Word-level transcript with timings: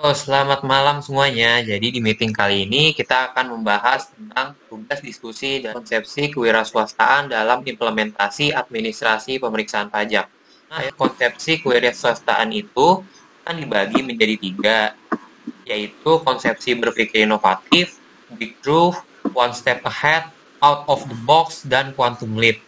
Oh, 0.00 0.16
selamat 0.16 0.64
malam 0.64 1.04
semuanya. 1.04 1.60
Jadi 1.60 1.92
di 1.92 2.00
meeting 2.00 2.32
kali 2.32 2.64
ini 2.64 2.96
kita 2.96 3.36
akan 3.36 3.52
membahas 3.52 4.08
tentang 4.08 4.56
tugas 4.64 4.96
diskusi 5.04 5.60
dan 5.60 5.76
konsepsi 5.76 6.32
kewirausahaan 6.32 7.28
dalam 7.28 7.60
implementasi 7.60 8.48
administrasi 8.56 9.36
pemeriksaan 9.36 9.92
pajak. 9.92 10.24
Nah, 10.72 10.88
konsepsi 10.96 11.60
kewirausahaan 11.60 12.48
itu 12.48 13.04
kan 13.44 13.60
dibagi 13.60 14.00
menjadi 14.00 14.40
tiga, 14.40 14.78
yaitu 15.68 16.12
konsepsi 16.24 16.80
berpikir 16.80 17.28
inovatif, 17.28 18.00
big 18.40 18.56
truth, 18.64 18.96
one 19.36 19.52
step 19.52 19.84
ahead, 19.84 20.32
out 20.64 20.88
of 20.88 21.04
the 21.12 21.18
box, 21.28 21.68
dan 21.68 21.92
quantum 21.92 22.40
leap. 22.40 22.64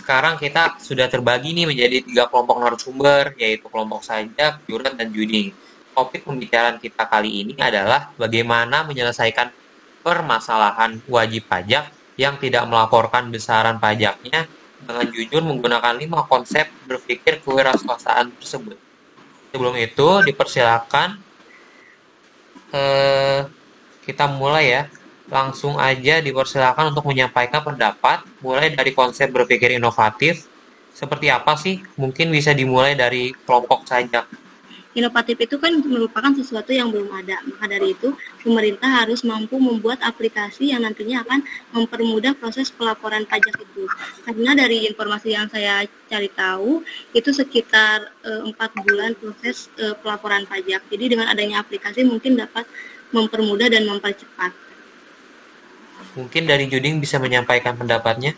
Sekarang 0.00 0.40
kita 0.40 0.80
sudah 0.80 1.12
terbagi 1.12 1.52
nih 1.52 1.68
menjadi 1.68 2.00
tiga 2.00 2.24
kelompok 2.32 2.56
narasumber, 2.56 3.36
yaitu 3.36 3.68
kelompok 3.68 4.00
sajak, 4.00 4.64
jurat, 4.64 4.96
dan 4.96 5.12
juding 5.12 5.52
topik 5.94 6.24
pembicaraan 6.24 6.78
kita 6.78 7.06
kali 7.06 7.44
ini 7.44 7.54
adalah 7.58 8.14
bagaimana 8.16 8.86
menyelesaikan 8.86 9.50
permasalahan 10.00 11.02
wajib 11.06 11.44
pajak 11.46 11.92
yang 12.16 12.36
tidak 12.36 12.64
melaporkan 12.68 13.28
besaran 13.32 13.80
pajaknya 13.80 14.48
dengan 14.80 15.06
jujur 15.12 15.42
menggunakan 15.44 15.96
lima 15.96 16.24
konsep 16.24 16.68
berpikir 16.88 17.44
kewirausahaan 17.44 18.28
tersebut. 18.40 18.76
Sebelum 19.52 19.74
itu, 19.76 20.08
dipersilakan 20.24 21.20
eh, 22.72 23.40
kita 24.04 24.24
mulai 24.30 24.66
ya. 24.68 24.82
Langsung 25.30 25.78
aja 25.78 26.18
dipersilakan 26.18 26.90
untuk 26.90 27.06
menyampaikan 27.06 27.62
pendapat 27.62 28.26
mulai 28.42 28.74
dari 28.74 28.90
konsep 28.90 29.30
berpikir 29.30 29.78
inovatif. 29.78 30.50
Seperti 30.90 31.30
apa 31.30 31.54
sih? 31.54 31.78
Mungkin 31.94 32.34
bisa 32.34 32.50
dimulai 32.50 32.98
dari 32.98 33.30
kelompok 33.46 33.86
sajak 33.86 34.26
Inovatif 34.90 35.38
itu 35.38 35.54
kan 35.54 35.70
merupakan 35.86 36.34
sesuatu 36.34 36.74
yang 36.74 36.90
belum 36.90 37.14
ada. 37.14 37.38
Maka 37.46 37.70
dari 37.70 37.94
itu, 37.94 38.10
pemerintah 38.42 38.90
harus 38.90 39.22
mampu 39.22 39.54
membuat 39.62 40.02
aplikasi 40.02 40.74
yang 40.74 40.82
nantinya 40.82 41.22
akan 41.22 41.46
mempermudah 41.70 42.34
proses 42.34 42.74
pelaporan 42.74 43.22
pajak 43.22 43.54
itu. 43.54 43.86
Karena 44.26 44.58
dari 44.58 44.90
informasi 44.90 45.28
yang 45.30 45.46
saya 45.46 45.86
cari 46.10 46.26
tahu, 46.34 46.82
itu 47.14 47.30
sekitar 47.30 48.10
eh, 48.26 48.42
empat 48.50 48.74
bulan 48.82 49.14
proses 49.14 49.70
e, 49.78 49.94
pelaporan 50.02 50.42
pajak. 50.50 50.82
Jadi 50.90 51.04
dengan 51.06 51.30
adanya 51.30 51.62
aplikasi 51.62 52.02
mungkin 52.02 52.34
dapat 52.34 52.66
mempermudah 53.14 53.70
dan 53.70 53.86
mempercepat. 53.86 54.50
Mungkin 56.18 56.50
dari 56.50 56.66
Juding 56.66 56.98
bisa 56.98 57.22
menyampaikan 57.22 57.78
pendapatnya? 57.78 58.34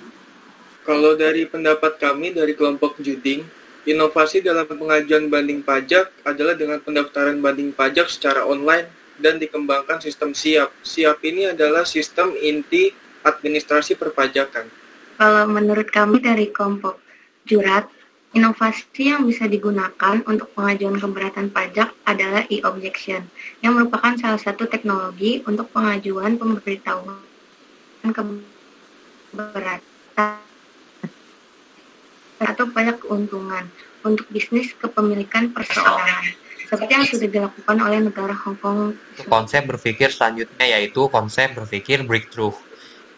Kalau 0.84 1.16
dari 1.16 1.48
pendapat 1.48 1.96
kami 1.96 2.36
dari 2.36 2.52
kelompok 2.52 3.00
Juding, 3.00 3.46
Inovasi 3.82 4.38
dalam 4.38 4.62
pengajuan 4.62 5.26
banding 5.26 5.58
pajak 5.58 6.14
adalah 6.22 6.54
dengan 6.54 6.78
pendaftaran 6.78 7.42
banding 7.42 7.74
pajak 7.74 8.06
secara 8.06 8.46
online 8.46 8.86
dan 9.18 9.42
dikembangkan 9.42 9.98
sistem 9.98 10.30
SIAP. 10.30 10.70
SIAP 10.86 11.18
ini 11.26 11.50
adalah 11.50 11.82
sistem 11.82 12.30
inti 12.38 12.94
administrasi 13.26 13.98
perpajakan. 13.98 14.70
Kalau 15.18 15.50
menurut 15.50 15.90
kami 15.90 16.22
dari 16.22 16.54
kelompok 16.54 17.02
jurat, 17.42 17.90
inovasi 18.30 19.18
yang 19.18 19.26
bisa 19.26 19.50
digunakan 19.50 20.22
untuk 20.30 20.54
pengajuan 20.54 21.02
keberatan 21.02 21.50
pajak 21.50 21.90
adalah 22.06 22.46
e-objection, 22.54 23.26
yang 23.66 23.74
merupakan 23.74 24.14
salah 24.14 24.38
satu 24.38 24.70
teknologi 24.70 25.42
untuk 25.42 25.66
pengajuan 25.74 26.38
pemberitahuan 26.38 27.18
keberatan 28.06 29.82
atau 32.62 32.70
banyak 32.70 32.96
keuntungan 33.02 33.66
untuk 34.06 34.22
bisnis 34.30 34.70
kepemilikan 34.78 35.50
perseorangan 35.50 36.38
seperti 36.70 36.92
yang 36.94 37.04
sudah 37.10 37.28
dilakukan 37.28 37.76
oleh 37.82 37.98
negara 38.06 38.34
Hong 38.38 38.54
Kong. 38.62 38.94
Konsep 39.26 39.66
berpikir 39.66 40.14
selanjutnya 40.14 40.78
yaitu 40.78 41.10
konsep 41.10 41.58
berpikir 41.58 42.06
breakthrough. 42.06 42.54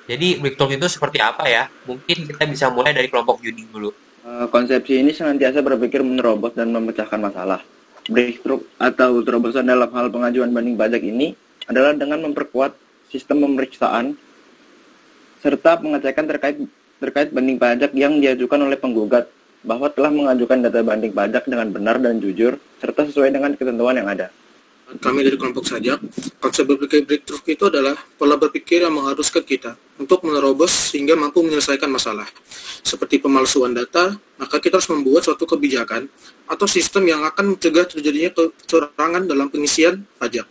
Jadi 0.09 0.41
breakthrough 0.41 0.81
itu 0.81 0.89
seperti 0.89 1.21
apa 1.21 1.45
ya? 1.45 1.69
Mungkin 1.85 2.25
kita 2.25 2.49
bisa 2.49 2.73
mulai 2.73 2.97
dari 2.97 3.13
kelompok 3.13 3.45
judi 3.45 3.69
dulu. 3.69 3.93
Eh, 4.25 4.49
konsepsi 4.49 5.05
ini 5.05 5.13
senantiasa 5.13 5.61
berpikir 5.61 6.01
menerobos 6.01 6.57
dan 6.57 6.73
memecahkan 6.73 7.21
masalah. 7.21 7.61
Breakthrough 8.09 8.65
atau 8.81 9.21
terobosan 9.21 9.69
dalam 9.69 9.93
hal 9.93 10.09
pengajuan 10.09 10.57
banding 10.57 10.81
pajak 10.81 11.05
ini 11.05 11.37
adalah 11.69 11.93
dengan 11.93 12.25
memperkuat 12.33 12.73
sistem 13.13 13.45
pemeriksaan 13.45 14.17
serta 15.45 15.77
pengecekan 15.77 16.25
terkait 16.33 16.57
terkait 17.05 17.29
banding 17.29 17.61
pajak 17.61 17.93
yang 17.93 18.17
diajukan 18.17 18.65
oleh 18.65 18.81
penggugat 18.81 19.29
bahwa 19.61 19.93
telah 19.93 20.09
mengajukan 20.09 20.65
data 20.65 20.81
banding 20.81 21.13
pajak 21.13 21.45
dengan 21.45 21.69
benar 21.69 22.01
dan 22.01 22.17
jujur 22.17 22.57
serta 22.81 23.05
sesuai 23.05 23.29
dengan 23.29 23.53
ketentuan 23.53 24.01
yang 24.01 24.09
ada. 24.09 24.33
Kami 24.85 25.25
dari 25.25 25.41
kelompok 25.41 25.65
sajak, 25.65 25.97
konsep 26.39 26.69
berpikir 26.69 27.09
breakthrough 27.09 27.41
itu 27.49 27.65
adalah 27.73 27.97
pola 28.21 28.37
berpikir 28.37 28.85
yang 28.85 28.93
mengharuskan 28.93 29.41
kita 29.41 29.81
untuk 29.97 30.21
menerobos 30.29 30.93
sehingga 30.93 31.17
mampu 31.17 31.41
menyelesaikan 31.41 31.89
masalah. 31.89 32.29
Seperti 32.85 33.17
pemalsuan 33.17 33.73
data, 33.73 34.13
maka 34.37 34.61
kita 34.61 34.77
harus 34.77 34.93
membuat 34.93 35.25
suatu 35.25 35.49
kebijakan 35.49 36.05
atau 36.45 36.67
sistem 36.69 37.09
yang 37.09 37.25
akan 37.25 37.57
mencegah 37.57 37.89
terjadinya 37.89 38.31
kecurangan 38.37 39.25
dalam 39.25 39.49
pengisian 39.49 40.05
pajak. 40.21 40.45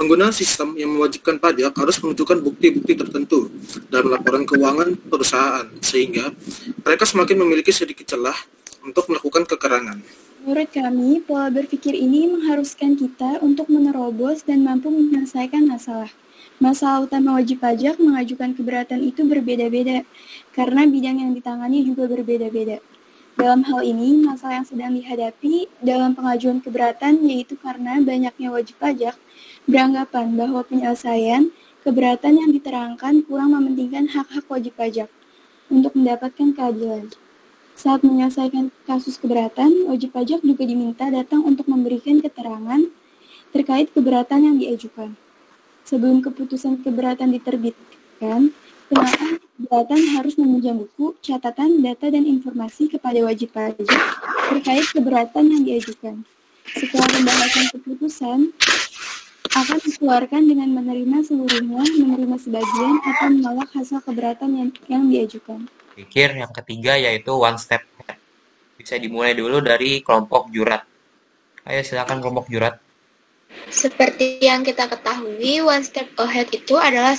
Pengguna 0.00 0.32
sistem 0.32 0.80
yang 0.80 0.96
mewajibkan 0.96 1.36
pajak 1.36 1.76
harus 1.76 2.00
menunjukkan 2.00 2.40
bukti-bukti 2.40 2.96
tertentu 2.96 3.52
dalam 3.92 4.08
laporan 4.08 4.48
keuangan 4.48 4.96
perusahaan, 4.96 5.68
sehingga 5.84 6.32
mereka 6.80 7.04
semakin 7.04 7.36
memiliki 7.36 7.68
sedikit 7.68 8.08
celah 8.08 8.32
untuk 8.80 9.12
melakukan 9.12 9.44
kekerangan. 9.44 10.00
Menurut 10.40 10.72
kami, 10.72 11.20
pola 11.20 11.52
berpikir 11.52 11.92
ini 11.92 12.32
mengharuskan 12.32 12.96
kita 12.96 13.44
untuk 13.44 13.68
menerobos 13.68 14.40
dan 14.40 14.64
mampu 14.64 14.88
menyelesaikan 14.88 15.68
masalah. 15.68 16.08
Masalah 16.56 17.04
utama 17.04 17.36
wajib 17.36 17.60
pajak 17.60 18.00
mengajukan 18.00 18.56
keberatan 18.56 19.04
itu 19.04 19.20
berbeda-beda, 19.28 20.00
karena 20.56 20.88
bidang 20.88 21.28
yang 21.28 21.36
ditangani 21.36 21.84
juga 21.84 22.08
berbeda-beda. 22.08 22.80
Dalam 23.38 23.62
hal 23.62 23.86
ini, 23.86 24.26
masalah 24.26 24.62
yang 24.62 24.68
sedang 24.68 24.92
dihadapi 24.98 25.70
dalam 25.78 26.18
pengajuan 26.18 26.58
keberatan 26.58 27.22
yaitu 27.22 27.54
karena 27.54 28.02
banyaknya 28.02 28.50
wajib 28.50 28.74
pajak 28.82 29.14
beranggapan 29.70 30.34
bahwa 30.34 30.66
penyelesaian 30.66 31.54
keberatan 31.86 32.42
yang 32.42 32.50
diterangkan 32.50 33.22
kurang 33.24 33.54
mementingkan 33.54 34.10
hak-hak 34.10 34.44
wajib 34.50 34.74
pajak 34.74 35.08
untuk 35.70 35.94
mendapatkan 35.94 36.50
keadilan. 36.52 37.06
Saat 37.78 38.04
menyelesaikan 38.04 38.74
kasus 38.84 39.16
keberatan, 39.16 39.88
wajib 39.88 40.12
pajak 40.12 40.42
juga 40.44 40.66
diminta 40.66 41.08
datang 41.08 41.46
untuk 41.46 41.70
memberikan 41.70 42.20
keterangan 42.20 42.82
terkait 43.54 43.88
keberatan 43.94 44.44
yang 44.44 44.56
diajukan. 44.60 45.16
Sebelum 45.88 46.20
keputusan 46.20 46.84
keberatan 46.84 47.32
diterbitkan, 47.32 48.52
penyelesaian 48.92 49.40
keberatan 49.60 50.00
harus 50.16 50.34
meminjam 50.40 50.80
buku, 50.80 51.12
catatan, 51.20 51.84
data, 51.84 52.08
dan 52.08 52.24
informasi 52.24 52.88
kepada 52.88 53.20
wajib 53.20 53.52
pajak 53.52 53.84
terkait 54.48 54.88
keberatan 54.88 55.44
yang 55.52 55.62
diajukan. 55.68 56.24
Setelah 56.64 57.04
pembahasan 57.12 57.66
keputusan, 57.76 58.38
akan 59.52 59.78
dikeluarkan 59.84 60.42
dengan 60.48 60.72
menerima 60.72 61.28
seluruhnya, 61.28 61.84
menerima 61.84 62.36
sebagian, 62.40 62.96
atau 63.04 63.28
menolak 63.28 63.68
hasil 63.76 64.00
keberatan 64.00 64.48
yang, 64.56 64.70
yang 64.88 65.04
diajukan. 65.12 65.68
Pikir 65.92 66.40
yang 66.40 66.52
ketiga 66.56 66.96
yaitu 66.96 67.36
one 67.36 67.60
step 67.60 67.84
ahead. 68.00 68.16
Bisa 68.80 68.96
dimulai 68.96 69.36
dulu 69.36 69.60
dari 69.60 70.00
kelompok 70.00 70.48
jurat. 70.48 70.88
Ayo 71.68 71.84
silakan 71.84 72.24
kelompok 72.24 72.48
jurat. 72.48 72.80
Seperti 73.68 74.40
yang 74.40 74.64
kita 74.64 74.88
ketahui, 74.88 75.60
one 75.60 75.84
step 75.84 76.08
ahead 76.16 76.48
itu 76.48 76.80
adalah 76.80 77.12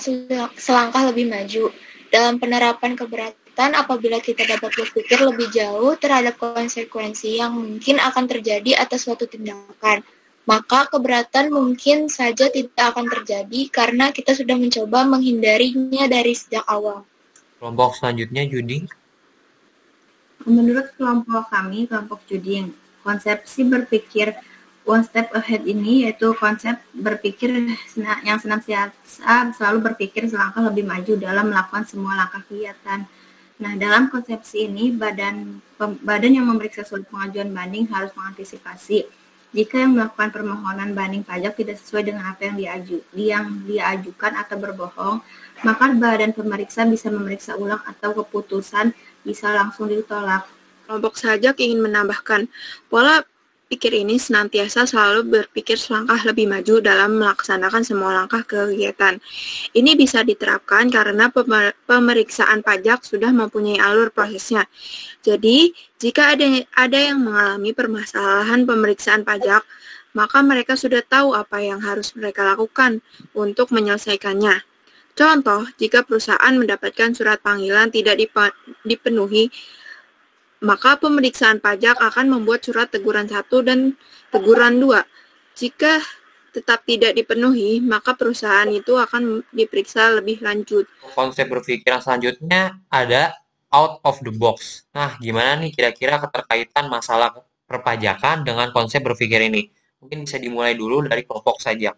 selangkah 0.58 1.06
lebih 1.06 1.30
maju 1.30 1.70
dalam 2.12 2.38
penerapan 2.38 2.94
keberatan 2.94 3.72
apabila 3.74 4.20
kita 4.20 4.44
dapat 4.44 4.76
berpikir 4.76 5.18
lebih 5.24 5.48
jauh 5.50 5.96
terhadap 5.96 6.36
konsekuensi 6.38 7.40
yang 7.40 7.56
mungkin 7.56 7.98
akan 7.98 8.28
terjadi 8.28 8.84
atas 8.84 9.08
suatu 9.08 9.26
tindakan 9.26 10.04
maka 10.50 10.90
keberatan 10.90 11.54
mungkin 11.54 12.10
saja 12.10 12.50
tidak 12.50 12.74
akan 12.76 13.06
terjadi 13.08 13.70
karena 13.70 14.10
kita 14.10 14.34
sudah 14.34 14.58
mencoba 14.58 15.06
menghindarinya 15.06 16.10
dari 16.10 16.34
sejak 16.34 16.66
awal. 16.66 17.06
Kelompok 17.62 17.94
selanjutnya 18.02 18.50
Judi. 18.50 18.90
Menurut 20.50 20.90
kelompok 20.98 21.54
kami, 21.54 21.86
kelompok 21.86 22.26
Judi, 22.26 22.66
konsepsi 23.06 23.62
berpikir 23.70 24.34
one 24.86 25.06
step 25.06 25.30
ahead 25.38 25.62
ini 25.66 26.10
yaitu 26.10 26.34
konsep 26.38 26.78
berpikir 26.96 27.54
yang 28.26 28.38
senantiasa 28.42 28.94
selalu 29.56 29.94
berpikir 29.94 30.26
selangkah 30.26 30.66
lebih 30.66 30.86
maju 30.90 31.14
dalam 31.22 31.54
melakukan 31.54 31.86
semua 31.86 32.18
langkah 32.18 32.42
kegiatan. 32.50 33.06
Nah, 33.62 33.78
dalam 33.78 34.10
konsepsi 34.10 34.66
ini, 34.66 34.90
badan 34.90 35.62
badan 35.78 36.34
yang 36.34 36.50
memeriksa 36.50 36.82
surat 36.82 37.06
pengajuan 37.06 37.54
banding 37.54 37.86
harus 37.94 38.10
mengantisipasi 38.18 39.06
jika 39.52 39.84
yang 39.84 40.00
melakukan 40.00 40.32
permohonan 40.32 40.96
banding 40.96 41.28
pajak 41.28 41.60
tidak 41.60 41.76
sesuai 41.84 42.08
dengan 42.08 42.32
apa 42.32 42.48
yang 42.48 42.56
diaju, 42.56 42.98
yang 43.14 43.46
diajukan 43.68 44.32
atau 44.40 44.56
berbohong, 44.56 45.18
maka 45.68 45.92
badan 45.92 46.32
pemeriksa 46.32 46.88
bisa 46.88 47.12
memeriksa 47.12 47.60
ulang 47.60 47.84
atau 47.84 48.16
keputusan 48.16 48.96
bisa 49.28 49.52
langsung 49.52 49.92
ditolak. 49.92 50.48
Kelompok 50.88 51.20
sajak 51.20 51.60
ingin 51.60 51.84
menambahkan 51.84 52.48
pola 52.88 53.28
berpikir 53.72 54.04
ini 54.04 54.20
senantiasa 54.20 54.84
selalu 54.84 55.32
berpikir 55.32 55.80
selangkah 55.80 56.20
lebih 56.28 56.44
maju 56.44 56.84
dalam 56.84 57.24
melaksanakan 57.24 57.88
semua 57.88 58.12
langkah 58.12 58.44
kegiatan. 58.44 59.16
Ini 59.72 59.96
bisa 59.96 60.28
diterapkan 60.28 60.92
karena 60.92 61.32
pemeriksaan 61.88 62.68
pajak 62.68 63.08
sudah 63.08 63.32
mempunyai 63.32 63.80
alur 63.80 64.12
prosesnya. 64.12 64.68
Jadi, 65.24 65.72
jika 66.04 66.36
ada, 66.36 66.68
ada 66.76 67.00
yang 67.00 67.24
mengalami 67.24 67.72
permasalahan 67.72 68.68
pemeriksaan 68.68 69.24
pajak, 69.24 69.64
maka 70.12 70.44
mereka 70.44 70.76
sudah 70.76 71.00
tahu 71.00 71.32
apa 71.32 71.64
yang 71.64 71.80
harus 71.80 72.12
mereka 72.20 72.44
lakukan 72.44 73.00
untuk 73.32 73.72
menyelesaikannya. 73.72 74.68
Contoh, 75.16 75.64
jika 75.80 76.04
perusahaan 76.04 76.60
mendapatkan 76.60 77.16
surat 77.16 77.40
panggilan 77.40 77.88
tidak 77.88 78.20
dipenuhi, 78.84 79.48
maka 80.62 80.98
pemeriksaan 80.98 81.58
pajak 81.58 81.98
akan 81.98 82.38
membuat 82.38 82.62
surat 82.62 82.88
teguran 82.88 83.26
satu 83.26 83.66
dan 83.66 83.98
teguran 84.30 84.78
dua. 84.78 85.04
Jika 85.58 86.00
tetap 86.54 86.84
tidak 86.86 87.16
dipenuhi, 87.18 87.82
maka 87.82 88.14
perusahaan 88.14 88.68
itu 88.70 88.96
akan 88.96 89.44
diperiksa 89.52 90.22
lebih 90.22 90.44
lanjut. 90.44 90.86
Konsep 91.18 91.48
berpikir 91.50 91.92
selanjutnya 92.00 92.80
ada 92.92 93.36
out 93.72 94.04
of 94.04 94.20
the 94.24 94.32
box. 94.32 94.86
Nah, 94.92 95.16
gimana 95.18 95.60
nih 95.64 95.72
kira-kira 95.72 96.20
keterkaitan 96.20 96.92
masalah 96.92 97.32
perpajakan 97.68 98.44
dengan 98.44 98.70
konsep 98.76 99.00
berpikir 99.00 99.48
ini? 99.48 99.72
Mungkin 100.04 100.28
bisa 100.28 100.38
dimulai 100.38 100.76
dulu 100.76 101.08
dari 101.08 101.24
kelompok 101.24 101.62
saja. 101.64 101.96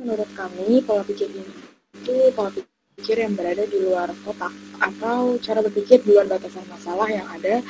Menurut 0.00 0.28
kami, 0.32 0.80
pola 0.80 1.04
pikir 1.04 1.28
ini 1.28 1.70
itu 2.00 2.32
pola 2.32 2.50
pikir 2.96 3.16
yang 3.20 3.34
berada 3.36 3.64
di 3.68 3.78
luar 3.82 4.08
kotak 4.24 4.52
atau 4.80 5.36
cara 5.42 5.60
berpikir 5.60 6.00
di 6.00 6.16
luar 6.16 6.26
batasan 6.30 6.64
masalah 6.70 7.08
yang 7.10 7.26
ada 7.28 7.60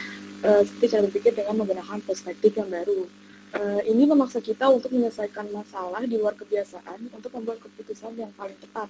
seperti 0.41 0.87
cara 0.97 1.03
berpikir 1.05 1.33
dengan 1.37 1.55
menggunakan 1.61 1.99
perspektif 2.01 2.57
yang 2.57 2.73
baru. 2.73 3.05
Uh, 3.51 3.83
ini 3.83 4.07
memaksa 4.07 4.39
kita 4.39 4.71
untuk 4.71 4.95
menyelesaikan 4.95 5.51
masalah 5.51 6.07
di 6.07 6.15
luar 6.15 6.39
kebiasaan 6.39 7.11
untuk 7.11 7.35
membuat 7.35 7.59
keputusan 7.59 8.15
yang 8.15 8.31
paling 8.39 8.55
tepat. 8.63 8.87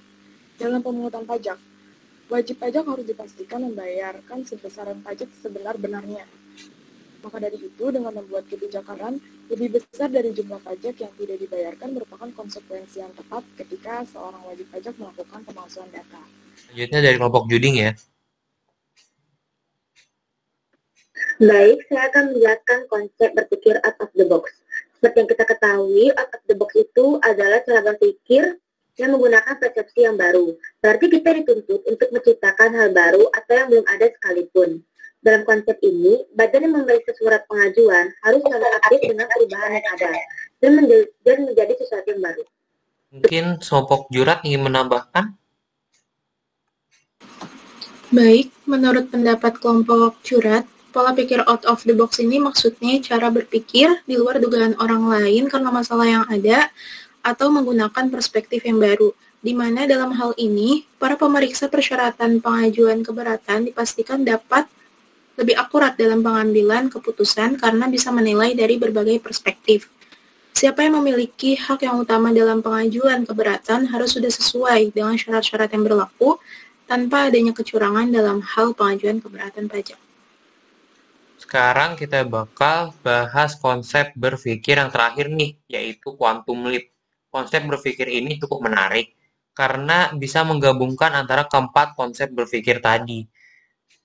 Dalam 0.60 0.84
pemungutan 0.84 1.24
pajak, 1.24 1.56
wajib 2.28 2.60
pajak 2.60 2.84
harus 2.84 3.08
dipastikan 3.08 3.64
membayarkan 3.64 4.44
sebesaran 4.44 5.00
pajak 5.00 5.32
sebenar-benarnya. 5.40 6.28
Maka 7.24 7.36
dari 7.40 7.56
itu, 7.56 7.84
dengan 7.88 8.12
membuat 8.12 8.48
kebijakan 8.52 9.20
lebih 9.48 9.80
besar 9.80 10.12
dari 10.12 10.30
jumlah 10.32 10.60
pajak 10.60 10.94
yang 11.00 11.12
tidak 11.16 11.36
dibayarkan 11.40 11.88
merupakan 11.96 12.28
konsekuensi 12.32 13.00
yang 13.00 13.12
tepat 13.16 13.42
ketika 13.56 14.04
seorang 14.12 14.44
wajib 14.44 14.68
pajak 14.68 14.92
melakukan 15.00 15.40
pemalsuan 15.48 15.88
data. 15.88 16.20
Selanjutnya 16.68 17.00
dari 17.00 17.16
kelompok 17.16 17.48
juding 17.48 17.74
ya. 17.80 17.90
Baik, 21.40 21.88
saya 21.88 22.12
akan 22.12 22.36
menjelaskan 22.36 22.80
konsep 22.92 23.32
berpikir 23.32 23.80
out 23.80 23.96
of 24.04 24.12
the 24.12 24.28
box. 24.28 24.60
Seperti 25.00 25.24
yang 25.24 25.28
kita 25.32 25.44
ketahui, 25.48 26.12
out 26.12 26.28
of 26.36 26.42
the 26.44 26.52
box 26.52 26.76
itu 26.76 27.16
adalah 27.24 27.64
cara 27.64 27.80
berpikir 27.80 28.60
yang 29.00 29.16
menggunakan 29.16 29.56
persepsi 29.56 30.04
yang 30.04 30.20
baru. 30.20 30.52
Berarti 30.84 31.08
kita 31.08 31.32
dituntut 31.40 31.80
untuk 31.88 32.12
menciptakan 32.12 32.76
hal 32.76 32.92
baru 32.92 33.24
atau 33.32 33.52
yang 33.56 33.72
belum 33.72 33.88
ada 33.88 34.12
sekalipun. 34.20 34.84
Dalam 35.24 35.48
konsep 35.48 35.80
ini, 35.80 36.28
badan 36.36 36.68
yang 36.68 36.74
memeriksa 36.76 37.16
surat 37.16 37.40
pengajuan 37.48 38.12
harus 38.20 38.44
selalu 38.44 38.68
update 38.76 39.04
dengan 39.08 39.26
perubahan 39.32 39.70
yang 39.80 39.86
ada 39.96 40.12
dan 40.60 40.70
menjadi, 40.76 41.06
dan 41.24 41.38
menjadi 41.48 41.72
sesuatu 41.80 42.08
yang 42.12 42.20
baru. 42.20 42.44
Mungkin 43.16 43.44
kelompok 43.64 44.12
jurat 44.12 44.44
ingin 44.44 44.68
menambahkan? 44.68 45.40
Baik, 48.12 48.52
menurut 48.68 49.08
pendapat 49.08 49.56
kelompok 49.56 50.20
jurat, 50.20 50.68
Pola 50.90 51.14
pikir 51.14 51.46
out 51.46 51.62
of 51.70 51.86
the 51.86 51.94
box 51.94 52.18
ini 52.18 52.42
maksudnya 52.42 52.98
cara 52.98 53.30
berpikir 53.30 54.02
di 54.10 54.18
luar 54.18 54.42
dugaan 54.42 54.74
orang 54.82 55.06
lain 55.06 55.46
karena 55.46 55.70
masalah 55.70 56.02
yang 56.02 56.24
ada 56.26 56.66
atau 57.22 57.46
menggunakan 57.46 58.10
perspektif 58.10 58.66
yang 58.66 58.82
baru, 58.82 59.14
di 59.38 59.54
mana 59.54 59.86
dalam 59.86 60.10
hal 60.18 60.34
ini, 60.34 60.90
para 60.98 61.14
pemeriksa 61.14 61.70
persyaratan 61.70 62.42
pengajuan 62.42 63.06
keberatan 63.06 63.70
dipastikan 63.70 64.26
dapat 64.26 64.66
lebih 65.38 65.54
akurat 65.54 65.94
dalam 65.94 66.26
pengambilan 66.26 66.90
keputusan 66.90 67.54
karena 67.62 67.86
bisa 67.86 68.10
menilai 68.10 68.58
dari 68.58 68.74
berbagai 68.74 69.22
perspektif. 69.22 69.86
Siapa 70.50 70.82
yang 70.82 70.98
memiliki 70.98 71.54
hak 71.54 71.86
yang 71.86 72.02
utama 72.02 72.34
dalam 72.34 72.60
pengajuan 72.60 73.22
keberatan 73.22 73.94
harus 73.94 74.18
sudah 74.18 74.28
sesuai 74.28 74.90
dengan 74.90 75.14
syarat-syarat 75.14 75.70
yang 75.70 75.86
berlaku 75.86 76.36
tanpa 76.90 77.30
adanya 77.30 77.54
kecurangan 77.54 78.10
dalam 78.10 78.42
hal 78.42 78.74
pengajuan 78.74 79.22
keberatan 79.22 79.70
pajak. 79.70 80.09
Sekarang 81.50 81.98
kita 81.98 82.22
bakal 82.30 82.94
bahas 83.02 83.58
konsep 83.58 84.14
berpikir 84.14 84.78
yang 84.78 84.86
terakhir 84.86 85.26
nih, 85.34 85.58
yaitu 85.66 86.14
quantum 86.14 86.62
leap. 86.70 86.94
Konsep 87.26 87.66
berpikir 87.66 88.06
ini 88.06 88.38
cukup 88.38 88.70
menarik 88.70 89.18
karena 89.50 90.14
bisa 90.14 90.46
menggabungkan 90.46 91.10
antara 91.10 91.50
keempat 91.50 91.98
konsep 91.98 92.30
berpikir 92.30 92.78
tadi. 92.78 93.26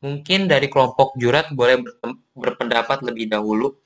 Mungkin 0.02 0.50
dari 0.50 0.74
kelompok 0.74 1.14
jurat 1.22 1.54
boleh 1.54 1.86
berpendapat 2.34 3.06
lebih 3.06 3.30
dahulu. 3.30 3.78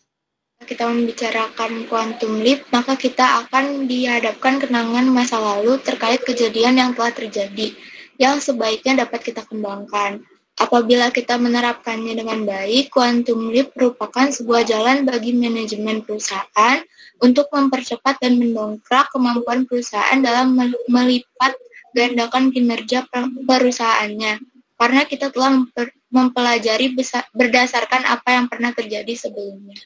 Kita 0.64 0.88
membicarakan 0.88 1.84
quantum 1.92 2.40
leap, 2.40 2.64
maka 2.72 2.96
kita 2.96 3.44
akan 3.44 3.92
dihadapkan 3.92 4.64
kenangan 4.64 5.04
masa 5.12 5.36
lalu 5.36 5.76
terkait 5.84 6.24
kejadian 6.24 6.80
yang 6.80 6.96
telah 6.96 7.12
terjadi, 7.12 7.76
yang 8.16 8.40
sebaiknya 8.40 9.04
dapat 9.04 9.20
kita 9.20 9.44
kembangkan. 9.44 10.24
Apabila 10.60 11.08
kita 11.08 11.40
menerapkannya 11.40 12.20
dengan 12.20 12.44
baik, 12.44 12.92
quantum 12.92 13.48
leap 13.48 13.72
merupakan 13.80 14.28
sebuah 14.28 14.68
jalan 14.68 15.08
bagi 15.08 15.32
manajemen 15.32 16.04
perusahaan 16.04 16.84
untuk 17.24 17.48
mempercepat 17.48 18.20
dan 18.20 18.36
mendongkrak 18.36 19.08
kemampuan 19.16 19.64
perusahaan 19.64 20.20
dalam 20.20 20.60
melipat 20.92 21.56
gandakan 21.96 22.52
kinerja 22.52 23.08
perusahaannya. 23.48 24.44
Karena 24.76 25.02
kita 25.08 25.32
telah 25.32 25.64
mempelajari 26.12 26.92
berdasarkan 27.32 28.04
apa 28.04 28.30
yang 28.36 28.52
pernah 28.52 28.76
terjadi 28.76 29.16
sebelumnya. 29.16 29.80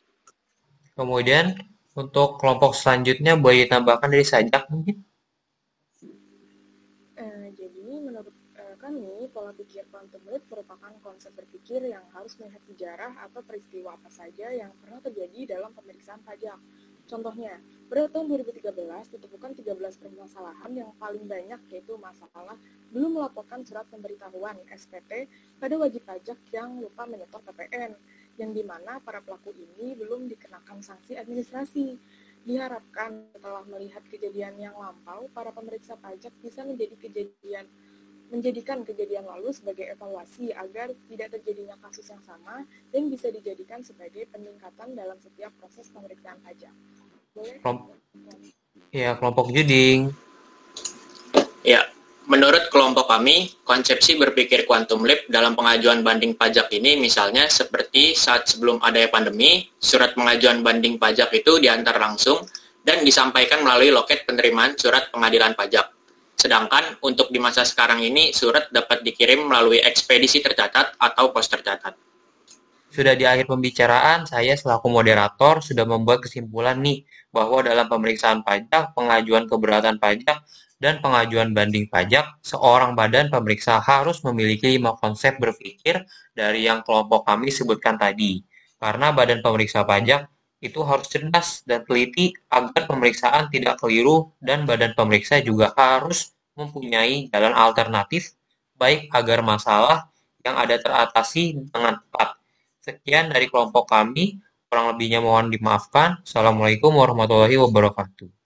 Kemudian 0.97 1.53
untuk 1.93 2.41
kelompok 2.41 2.73
selanjutnya 2.73 3.37
boleh 3.37 3.69
ditambahkan 3.69 4.09
dari 4.09 4.25
sajak 4.25 4.69
mungkin? 4.73 5.05
Pola 9.43 9.59
pikir 9.59 9.83
quantum 9.91 10.23
leap 10.31 10.47
merupakan 10.47 10.95
konsep 11.03 11.35
berpikir 11.35 11.83
yang 11.83 12.07
harus 12.15 12.31
melihat 12.39 12.63
sejarah 12.63 13.11
atau 13.27 13.43
peristiwa 13.43 13.91
apa 13.91 14.07
saja 14.07 14.47
yang 14.55 14.71
pernah 14.79 15.03
terjadi 15.03 15.59
dalam 15.59 15.75
pemeriksaan 15.75 16.23
pajak. 16.23 16.55
Contohnya, 17.11 17.59
pada 17.91 18.07
tahun 18.07 18.39
2013 18.39 18.71
ditemukan 19.19 19.51
13 19.59 19.99
permasalahan 19.99 20.71
yang 20.71 20.95
paling 20.95 21.27
banyak 21.27 21.59
yaitu 21.75 21.99
masalah 21.99 22.55
belum 22.95 23.19
melaporkan 23.19 23.67
surat 23.67 23.83
pemberitahuan 23.91 24.63
SPT 24.71 25.27
pada 25.59 25.75
wajib 25.75 26.07
pajak 26.07 26.39
yang 26.55 26.79
lupa 26.79 27.03
menyetor 27.03 27.43
PPN, 27.43 27.99
yang 28.39 28.55
di 28.55 28.63
mana 28.63 29.03
para 29.03 29.19
pelaku 29.19 29.51
ini 29.59 29.91
belum 29.99 30.31
dikenakan 30.31 30.79
sanksi 30.79 31.19
administrasi. 31.19 31.99
Diharapkan 32.47 33.27
setelah 33.35 33.67
melihat 33.67 34.07
kejadian 34.07 34.55
yang 34.55 34.75
lampau, 34.79 35.27
para 35.35 35.51
pemeriksa 35.51 35.99
pajak 35.99 36.31
bisa 36.39 36.63
menjadi 36.63 36.95
kejadian 36.95 37.67
menjadikan 38.33 38.81
kejadian 38.81 39.29
lalu 39.29 39.53
sebagai 39.53 39.85
evaluasi 39.93 40.49
agar 40.57 40.89
tidak 41.05 41.37
terjadinya 41.37 41.77
kasus 41.85 42.09
yang 42.09 42.23
sama 42.25 42.65
dan 42.89 43.05
bisa 43.13 43.29
dijadikan 43.29 43.85
sebagai 43.85 44.25
peningkatan 44.33 44.97
dalam 44.97 45.21
setiap 45.21 45.53
proses 45.61 45.85
pemeriksaan 45.93 46.41
pajak. 46.41 46.73
Boleh? 47.37 47.61
Ya, 48.89 49.13
kelompok 49.21 49.53
juding. 49.53 50.09
Ya, 51.61 51.85
menurut 52.25 52.73
kelompok 52.73 53.05
kami, 53.05 53.53
konsepsi 53.61 54.17
berpikir 54.17 54.65
quantum 54.65 55.05
leap 55.05 55.29
dalam 55.29 55.53
pengajuan 55.53 56.01
banding 56.01 56.33
pajak 56.33 56.73
ini 56.73 56.97
misalnya 56.97 57.45
seperti 57.45 58.17
saat 58.17 58.49
sebelum 58.49 58.81
adanya 58.81 59.13
pandemi, 59.13 59.69
surat 59.77 60.17
pengajuan 60.17 60.65
banding 60.65 60.97
pajak 60.97 61.29
itu 61.37 61.61
diantar 61.61 62.01
langsung 62.01 62.41
dan 62.81 63.05
disampaikan 63.05 63.61
melalui 63.61 63.93
loket 63.93 64.25
penerimaan 64.25 64.73
surat 64.73 65.13
pengadilan 65.13 65.53
pajak. 65.53 66.02
Sedangkan 66.43 66.99
untuk 66.99 67.31
di 67.31 67.39
masa 67.39 67.63
sekarang 67.63 68.03
ini 68.03 68.35
surat 68.35 68.67
dapat 68.67 68.99
dikirim 68.99 69.47
melalui 69.47 69.79
ekspedisi 69.79 70.43
tercatat 70.43 70.99
atau 70.99 71.31
pos 71.31 71.47
tercatat. 71.47 71.95
Sudah 72.91 73.15
di 73.15 73.23
akhir 73.23 73.47
pembicaraan, 73.47 74.27
saya 74.27 74.51
selaku 74.59 74.91
moderator 74.91 75.63
sudah 75.63 75.87
membuat 75.87 76.19
kesimpulan 76.19 76.83
nih 76.83 77.07
bahwa 77.31 77.63
dalam 77.63 77.87
pemeriksaan 77.87 78.43
pajak, 78.43 78.91
pengajuan 78.91 79.47
keberatan 79.47 80.03
pajak, 80.03 80.43
dan 80.83 80.99
pengajuan 80.99 81.55
banding 81.55 81.87
pajak, 81.87 82.35
seorang 82.43 82.91
badan 82.91 83.31
pemeriksa 83.31 83.79
harus 83.79 84.19
memiliki 84.27 84.75
lima 84.75 84.99
konsep 84.99 85.39
berpikir 85.39 86.03
dari 86.35 86.67
yang 86.67 86.83
kelompok 86.83 87.23
kami 87.23 87.55
sebutkan 87.55 87.95
tadi. 87.95 88.43
Karena 88.83 89.15
badan 89.15 89.39
pemeriksa 89.39 89.87
pajak 89.87 90.27
itu 90.63 90.79
harus 90.87 91.11
cerdas 91.11 91.67
dan 91.67 91.83
teliti 91.83 92.31
agar 92.47 92.87
pemeriksaan 92.87 93.51
tidak 93.51 93.83
keliru 93.83 94.31
dan 94.39 94.63
badan 94.63 94.95
pemeriksa 94.95 95.43
juga 95.43 95.75
harus 95.75 96.31
mempunyai 96.55 97.27
jalan 97.27 97.51
alternatif 97.51 98.39
baik 98.79 99.11
agar 99.11 99.43
masalah 99.43 100.07
yang 100.43 100.55
ada 100.55 100.79
teratasi 100.79 101.67
dengan 101.67 101.99
tepat. 101.99 102.39
Sekian 102.83 103.31
dari 103.31 103.47
kelompok 103.47 103.87
kami. 103.87 104.39
Kurang 104.67 104.97
lebihnya 104.97 105.21
mohon 105.21 105.53
dimaafkan. 105.53 106.25
Assalamualaikum 106.25 106.97
warahmatullahi 106.97 107.61
wabarakatuh. 107.61 108.42